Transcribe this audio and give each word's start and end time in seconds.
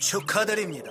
축하드립니다. 0.00 0.90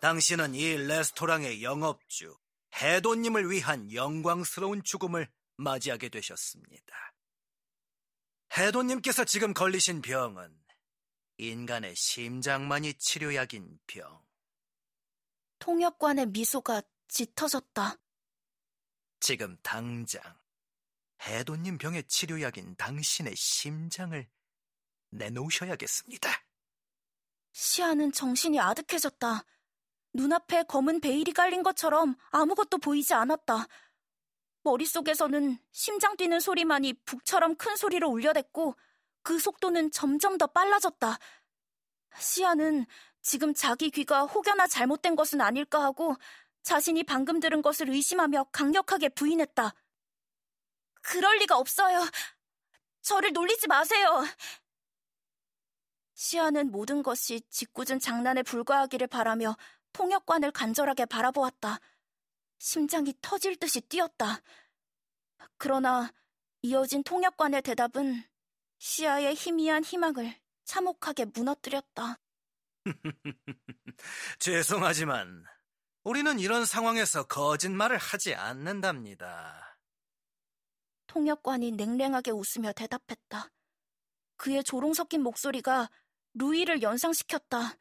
당신은 0.00 0.54
이 0.54 0.76
레스토랑의 0.76 1.64
영업주, 1.64 2.38
해도님을 2.80 3.50
위한 3.50 3.92
영광스러운 3.92 4.84
죽음을 4.84 5.28
맞이하게 5.56 6.08
되셨습니다. 6.08 7.14
해도님께서 8.56 9.24
지금 9.24 9.52
걸리신 9.52 10.00
병은 10.00 10.56
인간의 11.38 11.96
심장만이 11.96 12.94
치료약인 12.94 13.78
병. 13.88 14.24
통역관의 15.58 16.26
미소가 16.26 16.82
짙어졌다. 17.08 17.96
지금 19.20 19.56
당장 19.62 20.22
해도님 21.26 21.78
병의 21.78 22.04
치료약인 22.04 22.76
당신의 22.76 23.34
심장을 23.34 24.28
내놓으셔야겠습니다. 25.10 26.47
시아는 27.52 28.12
정신이 28.12 28.60
아득해졌다. 28.60 29.44
눈앞에 30.14 30.64
검은 30.64 31.00
베일이 31.00 31.32
깔린 31.32 31.62
것처럼 31.62 32.16
아무것도 32.30 32.78
보이지 32.78 33.14
않았다. 33.14 33.66
머릿속에서는 34.62 35.58
심장 35.70 36.16
뛰는 36.16 36.40
소리만이 36.40 36.94
북처럼 37.04 37.56
큰 37.56 37.76
소리로 37.76 38.08
울려댔고 38.08 38.74
그 39.22 39.38
속도는 39.38 39.90
점점 39.90 40.38
더 40.38 40.46
빨라졌다. 40.46 41.18
시아는 42.18 42.86
지금 43.22 43.54
자기 43.54 43.90
귀가 43.90 44.24
혹여나 44.24 44.66
잘못된 44.66 45.16
것은 45.16 45.40
아닐까 45.40 45.82
하고 45.82 46.16
자신이 46.62 47.04
방금 47.04 47.40
들은 47.40 47.62
것을 47.62 47.90
의심하며 47.90 48.44
강력하게 48.52 49.10
부인했다. 49.10 49.74
그럴 51.02 51.38
리가 51.38 51.56
없어요. 51.56 52.00
저를 53.02 53.32
놀리지 53.32 53.68
마세요. 53.68 54.24
시아는 56.18 56.72
모든 56.72 57.04
것이 57.04 57.40
짓궂은 57.48 58.00
장난에 58.00 58.42
불과하기를 58.42 59.06
바라며 59.06 59.56
통역관을 59.92 60.50
간절하게 60.50 61.06
바라보았다. 61.06 61.78
심장이 62.58 63.14
터질 63.22 63.54
듯이 63.54 63.80
뛰었다. 63.82 64.42
그러나 65.58 66.12
이어진 66.62 67.04
통역관의 67.04 67.62
대답은 67.62 68.24
시아의 68.78 69.36
희미한 69.36 69.84
희망을 69.84 70.34
참혹하게 70.64 71.26
무너뜨렸다. 71.26 72.18
죄송하지만 74.40 75.44
우리는 76.02 76.40
이런 76.40 76.66
상황에서 76.66 77.28
거짓말을 77.28 77.96
하지 77.96 78.34
않는답니다. 78.34 79.78
통역관이 81.06 81.70
냉랭하게 81.72 82.32
웃으며 82.32 82.72
대답했다. 82.72 83.52
그의 84.36 84.64
조롱 84.64 84.94
섞인 84.94 85.22
목소리가 85.22 85.88
루이를 86.38 86.82
연상시켰다. 86.82 87.76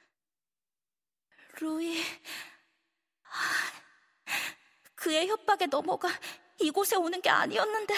루이... 1.60 2.04
그의 4.96 5.28
협박에 5.28 5.68
넘어가 5.68 6.10
이곳에 6.60 6.96
오는 6.96 7.22
게 7.22 7.30
아니었는데 7.30 7.94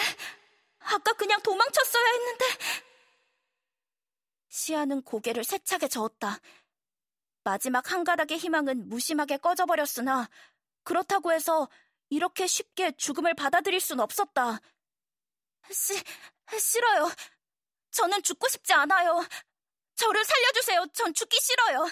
아까 0.80 1.12
그냥 1.14 1.40
도망쳤어야 1.42 2.04
했는데 2.04 2.44
시아는 4.48 5.02
고개를 5.02 5.42
세차게 5.44 5.88
저었다. 5.88 6.38
마지막 7.42 7.90
한 7.90 8.04
가닥의 8.04 8.38
희망은 8.38 8.88
무심하게 8.88 9.38
꺼져버렸으나 9.38 10.28
그렇다고 10.84 11.32
해서 11.32 11.68
이렇게 12.10 12.46
쉽게 12.46 12.92
죽음을 12.92 13.34
받아들일 13.34 13.80
순 13.80 13.98
없었다. 14.00 14.60
시, 15.70 15.94
싫어요. 16.58 17.10
저는 17.92 18.22
죽고 18.22 18.48
싶지 18.48 18.72
않아요. 18.74 19.24
저를 20.00 20.24
살려주세요. 20.24 20.86
전 20.94 21.12
죽기 21.12 21.38
싫어요. 21.38 21.86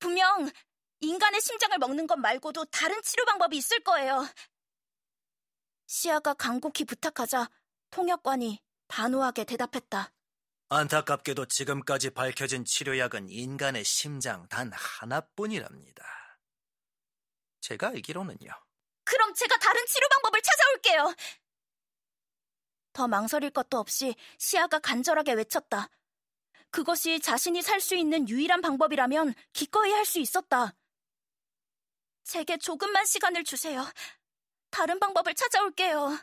분명 0.00 0.50
인간의 0.98 1.40
심장을 1.40 1.78
먹는 1.78 2.08
것 2.08 2.16
말고도 2.16 2.64
다른 2.66 3.00
치료 3.02 3.24
방법이 3.24 3.56
있을 3.56 3.84
거예요. 3.84 4.26
시아가 5.86 6.34
간곡히 6.34 6.84
부탁하자 6.84 7.48
통역관이 7.90 8.60
단호하게 8.88 9.44
대답했다. 9.44 10.12
안타깝게도 10.70 11.46
지금까지 11.46 12.10
밝혀진 12.10 12.64
치료약은 12.64 13.28
인간의 13.28 13.84
심장 13.84 14.48
단 14.48 14.72
하나뿐이랍니다. 14.72 16.04
제가 17.60 17.88
알기로는요. 17.88 18.50
그럼 19.04 19.34
제가 19.34 19.56
다른 19.58 19.86
치료 19.86 20.08
방법을 20.08 20.42
찾아올게요. 20.42 21.14
더 22.92 23.06
망설일 23.06 23.50
것도 23.50 23.78
없이 23.78 24.16
시아가 24.38 24.80
간절하게 24.80 25.34
외쳤다. 25.34 25.88
그것이 26.76 27.20
자신이 27.20 27.62
살 27.62 27.80
수 27.80 27.94
있는 27.94 28.28
유일한 28.28 28.60
방법이라면 28.60 29.32
기꺼이 29.54 29.90
할 29.92 30.04
수 30.04 30.18
있었다. 30.18 30.74
제게 32.22 32.58
조금만 32.58 33.06
시간을 33.06 33.44
주세요. 33.44 33.82
다른 34.68 35.00
방법을 35.00 35.34
찾아올게요. 35.34 36.18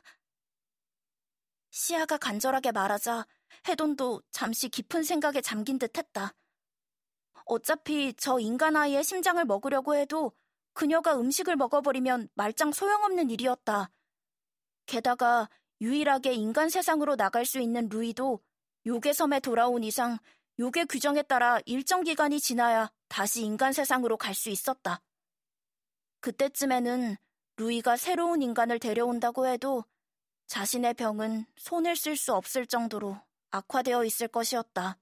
시아가 1.71 2.19
간절하게 2.19 2.71
말하자 2.71 3.25
해돈도 3.67 4.21
잠시 4.29 4.69
깊은 4.69 5.01
생각에 5.01 5.41
잠긴 5.41 5.79
듯 5.79 5.97
했다. 5.97 6.35
어차피 7.45 8.13
저 8.13 8.37
인간 8.37 8.75
아이의 8.75 9.03
심장을 9.03 9.43
먹으려고 9.43 9.95
해도 9.95 10.33
그녀가 10.73 11.17
음식을 11.19 11.55
먹어버리면 11.55 12.29
말짱 12.35 12.73
소용없는 12.73 13.31
일이었다. 13.31 13.89
게다가 14.85 15.49
유일하게 15.81 16.33
인간 16.33 16.69
세상으로 16.69 17.15
나갈 17.15 17.43
수 17.43 17.59
있는 17.59 17.89
루이도 17.89 18.39
요괴섬에 18.85 19.39
돌아온 19.39 19.83
이상 19.83 20.19
요괴 20.59 20.85
규정에 20.85 21.23
따라 21.23 21.59
일정 21.65 22.03
기간이 22.03 22.39
지나야 22.39 22.91
다시 23.07 23.43
인간 23.43 23.73
세상으로 23.73 24.17
갈 24.17 24.35
수 24.35 24.49
있었다. 24.49 25.01
그때쯤에는 26.19 27.17
루이가 27.57 27.97
새로운 27.97 28.41
인간을 28.41 28.79
데려온다고 28.79 29.47
해도 29.47 29.83
자신의 30.47 30.93
병은 30.93 31.45
손을 31.57 31.95
쓸 31.95 32.15
수 32.15 32.33
없을 32.33 32.65
정도로 32.65 33.19
악화되어 33.51 34.05
있을 34.05 34.27
것이었다. 34.27 34.97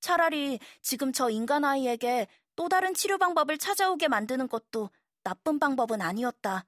차라리 0.00 0.58
지금 0.82 1.12
저 1.12 1.30
인간 1.30 1.64
아이에게 1.64 2.26
또 2.56 2.68
다른 2.68 2.94
치료 2.94 3.18
방법을 3.18 3.58
찾아오게 3.58 4.08
만드는 4.08 4.48
것도 4.48 4.90
나쁜 5.22 5.58
방법은 5.58 6.00
아니었다. 6.00 6.66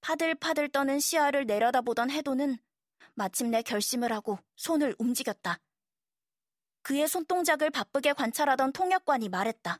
파들파들 0.00 0.70
떠는 0.70 1.00
시야를 1.00 1.46
내려다보던 1.46 2.10
해도는 2.10 2.58
마침내 3.14 3.62
결심을 3.62 4.12
하고 4.12 4.38
손을 4.56 4.94
움직였다. 4.98 5.58
그의 6.82 7.06
손동작을 7.08 7.70
바쁘게 7.70 8.12
관찰하던 8.12 8.72
통역관이 8.72 9.28
말했다. 9.28 9.78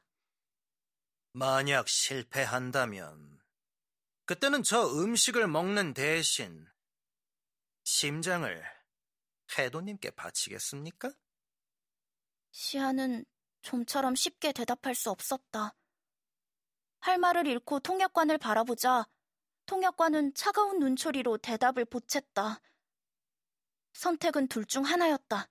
만약 1.33 1.89
실패한다면 1.89 3.41
그때는 4.25 4.63
저 4.63 4.87
음식을 4.87 5.49
먹는 5.49 5.95
대신 5.95 6.67
심장을 7.85 8.65
해도님께 9.59 10.11
바치겠습니까? 10.13 11.11
시아는 12.53 13.25
좀처럼 13.63 14.15
쉽게 14.15 14.53
대답할 14.53 14.95
수 14.95 15.11
없었다. 15.11 15.75
할 17.01 17.19
말을 17.19 17.47
잃고 17.47 17.81
통역관을 17.81 18.39
바라보자 18.39 19.07
통역관은 19.67 20.35
차가운 20.35 20.79
눈초리로 20.79 21.39
대답을 21.39 21.85
보챘다. 21.87 22.61
선택은 23.95 24.49
둘 24.49 24.67
중 24.67 24.85
하나였다. 24.85 25.49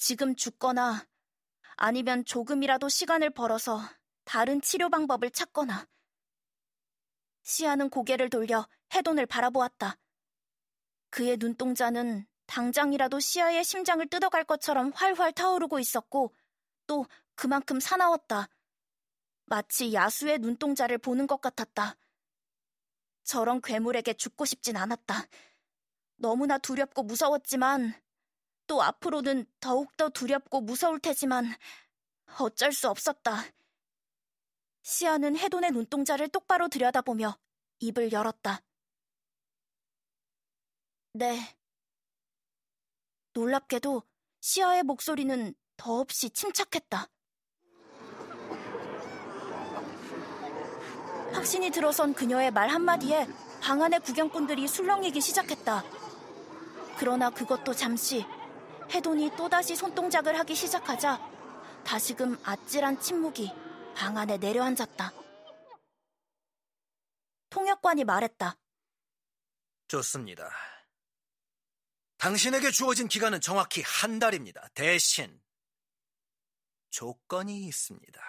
지금 0.00 0.34
죽거나 0.34 1.06
아니면 1.76 2.24
조금이라도 2.24 2.88
시간을 2.88 3.28
벌어서 3.30 3.78
다른 4.24 4.62
치료 4.62 4.88
방법을 4.88 5.30
찾거나. 5.30 5.86
시아는 7.42 7.90
고개를 7.90 8.30
돌려 8.30 8.66
해돈을 8.94 9.26
바라보았다. 9.26 9.98
그의 11.10 11.36
눈동자는 11.36 12.26
당장이라도 12.46 13.20
시아의 13.20 13.62
심장을 13.62 14.04
뜯어갈 14.08 14.44
것처럼 14.44 14.90
활활 14.94 15.32
타오르고 15.32 15.78
있었고 15.78 16.34
또 16.86 17.04
그만큼 17.34 17.78
사나웠다. 17.78 18.48
마치 19.44 19.92
야수의 19.92 20.38
눈동자를 20.38 20.96
보는 20.96 21.26
것 21.26 21.42
같았다. 21.42 21.96
저런 23.22 23.60
괴물에게 23.60 24.14
죽고 24.14 24.46
싶진 24.46 24.78
않았다. 24.78 25.26
너무나 26.16 26.56
두렵고 26.56 27.02
무서웠지만 27.02 27.94
또 28.70 28.84
앞으로는 28.84 29.46
더욱더 29.58 30.10
두렵고 30.10 30.60
무서울 30.60 31.00
테지만 31.00 31.52
어쩔 32.38 32.70
수 32.72 32.88
없었다. 32.88 33.42
시아는 34.82 35.36
해돈의 35.36 35.72
눈동자를 35.72 36.28
똑바로 36.28 36.68
들여다보며 36.68 37.36
입을 37.80 38.12
열었다. 38.12 38.62
네. 41.14 41.56
놀랍게도 43.32 44.04
시아의 44.38 44.84
목소리는 44.84 45.52
더없이 45.76 46.30
침착했다. 46.30 47.08
확신이 51.32 51.70
들어선 51.70 52.14
그녀의 52.14 52.52
말 52.52 52.68
한마디에 52.68 53.26
방 53.60 53.82
안의 53.82 53.98
구경꾼들이 53.98 54.68
술렁이기 54.68 55.20
시작했다. 55.20 55.82
그러나 56.98 57.30
그것도 57.30 57.74
잠시 57.74 58.24
해돈이 58.92 59.36
또다시 59.36 59.76
손동작을 59.76 60.38
하기 60.40 60.54
시작하자 60.54 61.18
다시금 61.84 62.38
아찔한 62.44 63.00
침묵이 63.00 63.52
방 63.94 64.16
안에 64.16 64.38
내려앉았다. 64.38 65.12
통역관이 67.50 68.04
말했다. 68.04 68.56
좋습니다. 69.88 70.50
당신에게 72.18 72.70
주어진 72.70 73.08
기간은 73.08 73.40
정확히 73.40 73.82
한 73.82 74.18
달입니다. 74.18 74.68
대신 74.74 75.40
조건이 76.90 77.66
있습니다. 77.66 78.20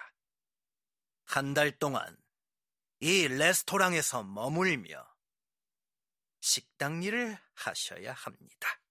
한 1.24 1.54
달 1.54 1.78
동안 1.78 2.16
이 3.00 3.26
레스토랑에서 3.26 4.22
머물며 4.22 5.06
식당 6.40 7.02
일을 7.02 7.38
하셔야 7.54 8.12
합니다. 8.12 8.81